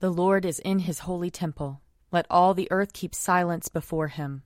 [0.00, 1.82] The Lord is in his holy temple.
[2.10, 4.44] Let all the earth keep silence before him.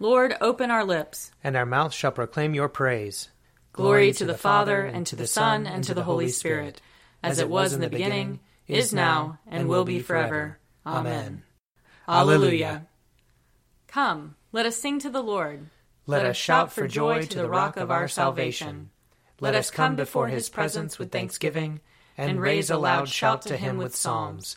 [0.00, 3.28] Lord, open our lips, and our mouth shall proclaim your praise.
[3.72, 6.82] Glory to the Father, and to the Son, and to the Holy Spirit,
[7.22, 10.58] as it was in the beginning, is now, and will be forever.
[10.84, 11.44] Amen.
[12.08, 12.88] Alleluia.
[13.86, 15.70] Come, let us sing to the Lord.
[16.08, 18.90] Let us shout for joy to the rock of our salvation.
[19.38, 21.80] Let us come before his presence with thanksgiving,
[22.18, 24.56] and raise a loud shout to him with psalms.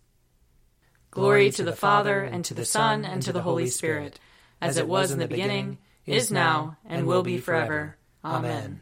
[1.11, 4.17] Glory to the Father, and to the Son, and to the Holy Spirit,
[4.61, 7.97] as it was in the beginning, is now, and will be forever.
[8.23, 8.81] Amen.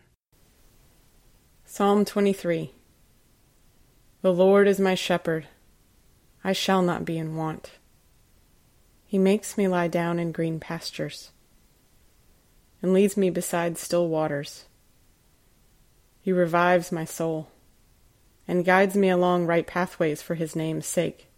[1.66, 2.71] Psalm 23
[4.21, 5.47] The Lord is my shepherd,
[6.44, 7.71] I shall not be in want.
[9.08, 11.31] He makes me lie down in green pastures,
[12.80, 14.66] and leads me beside still waters.
[16.21, 17.49] He revives my soul,
[18.47, 21.28] and guides me along right pathways for his name's sake.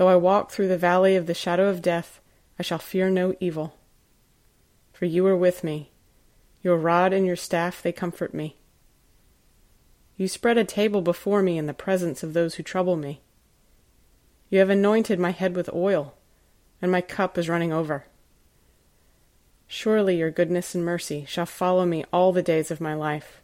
[0.00, 2.22] Though I walk through the valley of the shadow of death,
[2.58, 3.76] I shall fear no evil.
[4.94, 5.90] For you are with me.
[6.62, 8.56] Your rod and your staff, they comfort me.
[10.16, 13.20] You spread a table before me in the presence of those who trouble me.
[14.48, 16.14] You have anointed my head with oil,
[16.80, 18.06] and my cup is running over.
[19.66, 23.42] Surely your goodness and mercy shall follow me all the days of my life,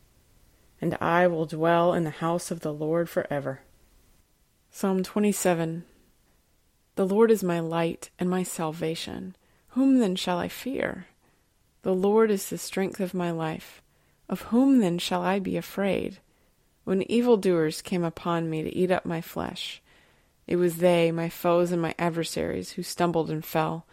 [0.81, 3.61] and I will dwell in the house of the Lord forever.
[4.71, 5.84] Psalm 27
[6.97, 9.36] the Lord is my light and my salvation.
[9.69, 11.06] Whom then shall I fear?
[11.83, 13.83] The Lord is the strength of my life.
[14.30, 16.19] Of whom then shall I be afraid?
[16.84, 19.82] When evildoers came upon me to eat up my flesh,
[20.47, 23.84] it was they, my foes and my adversaries, who stumbled and fell.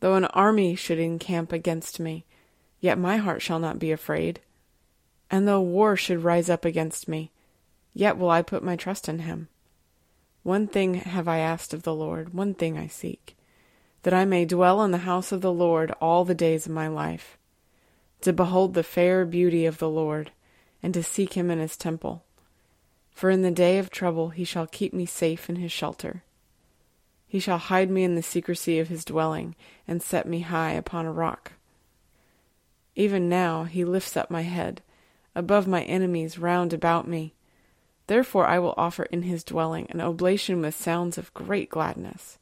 [0.00, 2.26] Though an army should encamp against me,
[2.78, 4.40] yet my heart shall not be afraid.
[5.30, 7.30] And though war should rise up against me,
[7.94, 9.48] yet will I put my trust in him.
[10.44, 13.34] One thing have I asked of the Lord, one thing I seek,
[14.02, 16.86] that I may dwell in the house of the Lord all the days of my
[16.86, 17.38] life,
[18.20, 20.32] to behold the fair beauty of the Lord,
[20.82, 22.24] and to seek him in his temple.
[23.10, 26.22] For in the day of trouble he shall keep me safe in his shelter.
[27.26, 29.56] He shall hide me in the secrecy of his dwelling,
[29.88, 31.52] and set me high upon a rock.
[32.94, 34.82] Even now he lifts up my head,
[35.34, 37.32] above my enemies round about me.
[38.06, 42.38] Therefore I will offer in his dwelling an oblation with sounds of great gladness.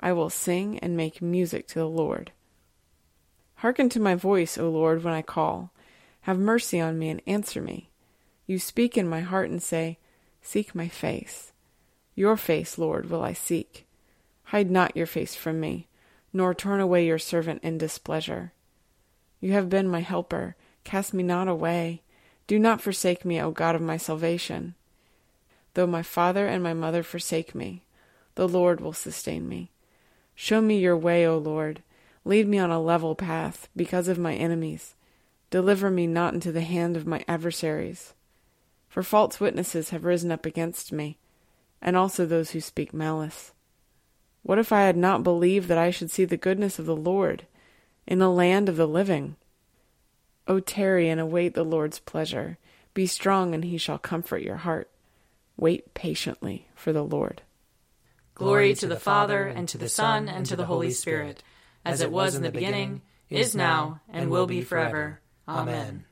[0.00, 2.32] I will sing and make music to the Lord.
[3.56, 5.72] Hearken to my voice, O Lord, when I call.
[6.22, 7.90] Have mercy on me and answer me.
[8.46, 9.98] You speak in my heart and say,
[10.42, 11.52] Seek my face.
[12.14, 13.86] Your face, Lord, will I seek.
[14.44, 15.88] Hide not your face from me,
[16.32, 18.52] nor turn away your servant in displeasure.
[19.40, 20.56] You have been my helper.
[20.84, 22.02] Cast me not away.
[22.46, 24.74] Do not forsake me, O God of my salvation.
[25.78, 27.84] Though my father and my mother forsake me,
[28.34, 29.70] the Lord will sustain me.
[30.34, 31.84] Show me your way, O Lord.
[32.24, 34.96] Lead me on a level path because of my enemies.
[35.50, 38.12] Deliver me not into the hand of my adversaries.
[38.88, 41.16] For false witnesses have risen up against me,
[41.80, 43.52] and also those who speak malice.
[44.42, 47.46] What if I had not believed that I should see the goodness of the Lord
[48.04, 49.36] in the land of the living?
[50.48, 52.58] O tarry and await the Lord's pleasure.
[52.94, 54.90] Be strong, and he shall comfort your heart.
[55.58, 57.42] Wait patiently for the Lord.
[58.34, 61.42] Glory to the Father, and to the Son, and to the Holy Spirit,
[61.84, 65.20] as it was in the beginning, is now, and will be forever.
[65.48, 66.04] Amen.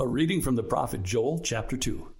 [0.00, 2.12] A reading from the prophet Joel, chapter 2.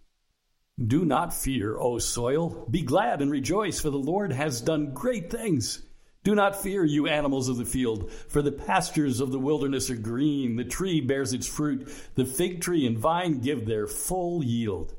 [0.86, 2.64] Do not fear, O soil.
[2.70, 5.82] Be glad and rejoice, for the Lord has done great things.
[6.22, 9.96] Do not fear, you animals of the field, for the pastures of the wilderness are
[9.96, 10.54] green.
[10.54, 11.92] The tree bears its fruit.
[12.14, 14.94] The fig tree and vine give their full yield.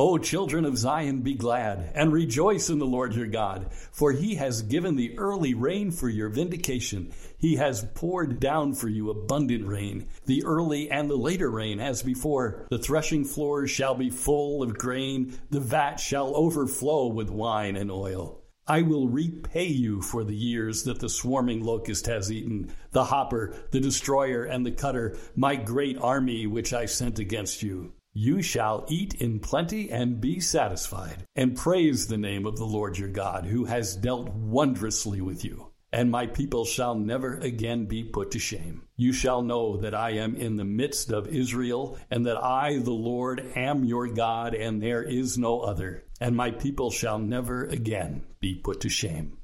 [0.00, 4.36] O children of Zion, be glad and rejoice in the Lord your God, for he
[4.36, 7.12] has given the early rain for your vindication.
[7.36, 12.04] He has poured down for you abundant rain, the early and the later rain as
[12.04, 12.68] before.
[12.70, 17.90] The threshing floors shall be full of grain, the vat shall overflow with wine and
[17.90, 18.40] oil.
[18.68, 23.52] I will repay you for the years that the swarming locust has eaten, the hopper,
[23.72, 27.94] the destroyer, and the cutter, my great army which I sent against you.
[28.12, 32.98] You shall eat in plenty and be satisfied, and praise the name of the Lord
[32.98, 35.72] your God, who has dealt wondrously with you.
[35.92, 38.82] And my people shall never again be put to shame.
[38.96, 42.90] You shall know that I am in the midst of Israel, and that I, the
[42.90, 46.04] Lord, am your God, and there is no other.
[46.20, 49.38] And my people shall never again be put to shame.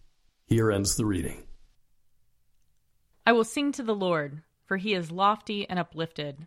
[0.46, 1.46] Here ends the reading.
[3.26, 6.46] I will sing to the Lord, for he is lofty and uplifted.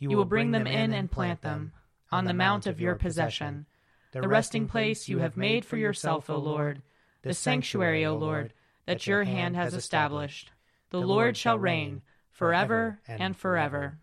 [0.00, 1.72] You will bring them in and plant them
[2.10, 3.66] on the mount of your possession,
[4.12, 6.82] the resting place you have made for yourself, O Lord,
[7.22, 8.54] the sanctuary, O Lord,
[8.86, 10.50] that your hand has established.
[10.88, 12.00] The Lord shall reign
[12.30, 13.98] forever and forever.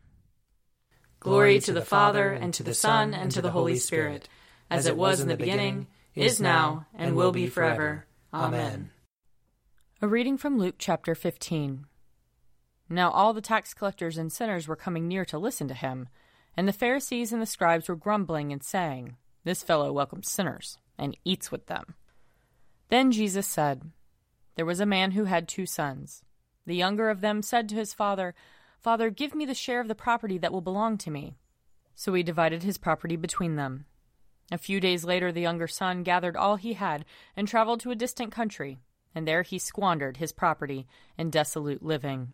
[1.20, 4.30] Glory to the Father, and to the Son, and to the Holy Spirit,
[4.70, 8.06] as it was in the beginning, is now, and will be forever.
[8.32, 8.92] Amen.
[10.00, 11.88] A reading from Luke chapter 15.
[12.90, 16.08] Now all the tax collectors and sinners were coming near to listen to him,
[16.56, 21.18] and the Pharisees and the scribes were grumbling and saying, This fellow welcomes sinners, and
[21.26, 21.96] eats with them.
[22.90, 23.92] Then Jesus said,
[24.56, 26.24] There was a man who had two sons.
[26.66, 28.34] The younger of them said to his father,
[28.80, 31.36] Father, give me the share of the property that will belong to me.
[31.96, 33.86] So he divided his property between them.
[34.52, 37.04] A few days later, the younger son gathered all he had
[37.36, 38.78] and traveled to a distant country,
[39.14, 40.88] and there he squandered his property
[41.18, 42.34] in dissolute living.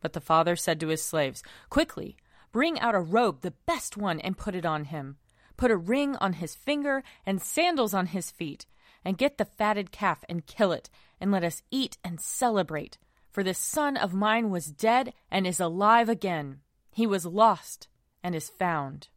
[0.00, 2.16] But the father said to his slaves, Quickly,
[2.52, 5.16] bring out a robe, the best one, and put it on him.
[5.56, 8.66] Put a ring on his finger and sandals on his feet,
[9.04, 10.90] and get the fatted calf and kill it,
[11.20, 12.98] and let us eat and celebrate.
[13.30, 16.60] For this son of mine was dead and is alive again.
[16.90, 17.88] He was lost
[18.22, 19.08] and is found.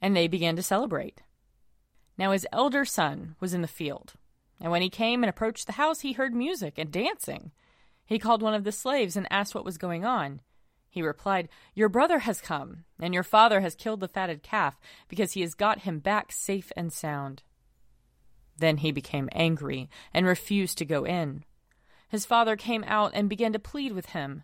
[0.00, 1.22] And they began to celebrate.
[2.18, 4.14] Now his elder son was in the field.
[4.60, 7.52] And when he came and approached the house, he heard music and dancing.
[8.06, 10.40] He called one of the slaves and asked what was going on.
[10.90, 14.78] He replied, Your brother has come, and your father has killed the fatted calf,
[15.08, 17.42] because he has got him back safe and sound.
[18.58, 21.44] Then he became angry and refused to go in.
[22.08, 24.42] His father came out and began to plead with him.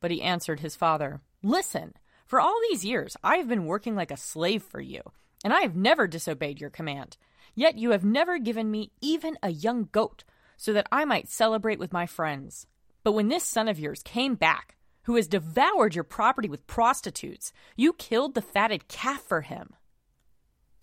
[0.00, 1.94] But he answered his father, Listen,
[2.26, 5.02] for all these years I have been working like a slave for you,
[5.42, 7.16] and I have never disobeyed your command.
[7.56, 10.22] Yet you have never given me even a young goat,
[10.56, 12.68] so that I might celebrate with my friends.
[13.08, 17.54] But when this son of yours came back, who has devoured your property with prostitutes,
[17.74, 19.72] you killed the fatted calf for him.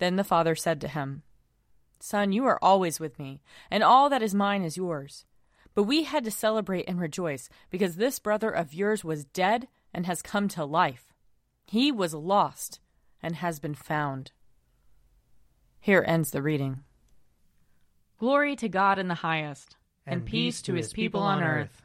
[0.00, 1.22] Then the father said to him,
[2.00, 5.24] Son, you are always with me, and all that is mine is yours.
[5.72, 10.04] But we had to celebrate and rejoice, because this brother of yours was dead and
[10.06, 11.14] has come to life.
[11.64, 12.80] He was lost
[13.22, 14.32] and has been found.
[15.78, 16.80] Here ends the reading.
[18.18, 21.84] Glory to God in the highest, and, and peace to his people on earth.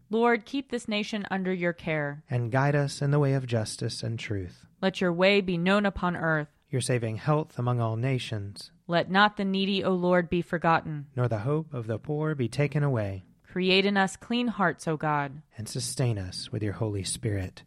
[0.11, 2.21] Lord, keep this nation under your care.
[2.29, 4.65] And guide us in the way of justice and truth.
[4.81, 6.49] Let your way be known upon earth.
[6.69, 8.71] Your saving health among all nations.
[8.87, 11.07] Let not the needy, O Lord, be forgotten.
[11.15, 13.23] Nor the hope of the poor be taken away.
[13.49, 15.43] Create in us clean hearts, O God.
[15.57, 17.63] And sustain us with your Holy Spirit.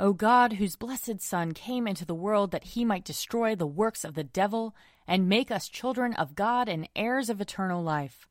[0.00, 4.04] O God, whose blessed Son came into the world that he might destroy the works
[4.04, 4.74] of the devil
[5.06, 8.26] and make us children of God and heirs of eternal life,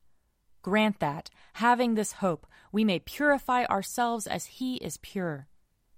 [0.62, 5.48] grant that, having this hope, we may purify ourselves as he is pure,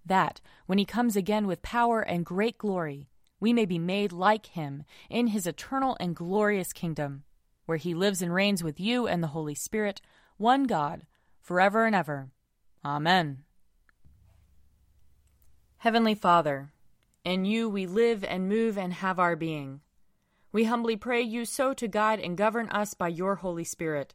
[0.05, 3.09] that, when he comes again with power and great glory,
[3.41, 7.25] we may be made like him in his eternal and glorious kingdom,
[7.67, 10.01] where he lives and reigns with you and the Holy Spirit,
[10.37, 11.07] one God,
[11.41, 12.31] forever and ever.
[12.85, 13.45] Amen.
[15.79, 16.73] Heavenly Father,
[17.25, 19.81] in you we live and move and have our being.
[20.53, 24.15] We humbly pray you so to guide and govern us by your Holy Spirit,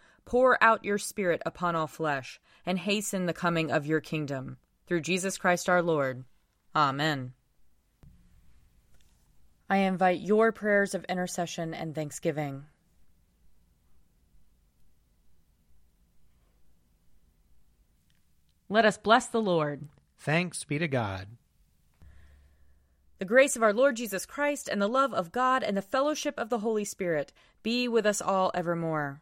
[0.25, 4.57] Pour out your Spirit upon all flesh, and hasten the coming of your kingdom.
[4.87, 6.23] Through Jesus Christ our Lord.
[6.75, 7.33] Amen.
[9.69, 12.65] I invite your prayers of intercession and thanksgiving.
[18.67, 19.87] Let us bless the Lord.
[20.17, 21.27] Thanks be to God.
[23.19, 26.35] The grace of our Lord Jesus Christ and the love of God and the fellowship
[26.37, 27.31] of the Holy Spirit
[27.63, 29.21] be with us all evermore.